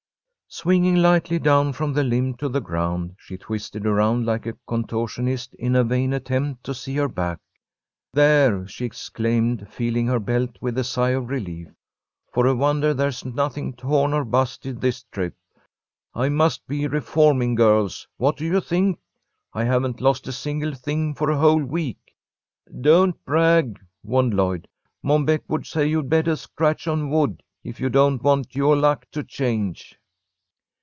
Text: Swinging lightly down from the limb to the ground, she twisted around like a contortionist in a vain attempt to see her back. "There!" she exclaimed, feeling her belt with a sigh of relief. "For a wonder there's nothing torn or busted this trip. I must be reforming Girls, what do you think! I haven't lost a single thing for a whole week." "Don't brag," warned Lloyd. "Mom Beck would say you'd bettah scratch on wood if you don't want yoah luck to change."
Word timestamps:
Swinging 0.53 0.97
lightly 0.97 1.39
down 1.39 1.71
from 1.71 1.93
the 1.93 2.03
limb 2.03 2.33
to 2.35 2.49
the 2.49 2.59
ground, 2.59 3.15
she 3.17 3.37
twisted 3.37 3.85
around 3.85 4.25
like 4.25 4.45
a 4.45 4.51
contortionist 4.67 5.53
in 5.53 5.77
a 5.77 5.83
vain 5.85 6.11
attempt 6.11 6.65
to 6.65 6.73
see 6.73 6.93
her 6.97 7.07
back. 7.07 7.39
"There!" 8.11 8.67
she 8.67 8.83
exclaimed, 8.83 9.69
feeling 9.69 10.07
her 10.07 10.19
belt 10.19 10.57
with 10.59 10.77
a 10.77 10.83
sigh 10.83 11.11
of 11.11 11.29
relief. 11.29 11.69
"For 12.33 12.45
a 12.47 12.53
wonder 12.53 12.93
there's 12.93 13.23
nothing 13.23 13.71
torn 13.71 14.11
or 14.11 14.25
busted 14.25 14.81
this 14.81 15.03
trip. 15.03 15.33
I 16.13 16.27
must 16.27 16.67
be 16.67 16.85
reforming 16.85 17.55
Girls, 17.55 18.05
what 18.17 18.35
do 18.35 18.43
you 18.43 18.59
think! 18.59 18.99
I 19.53 19.63
haven't 19.63 20.01
lost 20.01 20.27
a 20.27 20.33
single 20.33 20.73
thing 20.73 21.13
for 21.15 21.29
a 21.29 21.37
whole 21.37 21.63
week." 21.63 22.13
"Don't 22.81 23.23
brag," 23.23 23.79
warned 24.03 24.33
Lloyd. 24.33 24.67
"Mom 25.01 25.23
Beck 25.25 25.43
would 25.47 25.65
say 25.65 25.87
you'd 25.87 26.09
bettah 26.09 26.35
scratch 26.35 26.89
on 26.89 27.09
wood 27.09 27.41
if 27.63 27.79
you 27.79 27.87
don't 27.87 28.21
want 28.21 28.53
yoah 28.53 28.75
luck 28.75 29.05
to 29.13 29.23
change." 29.23 29.97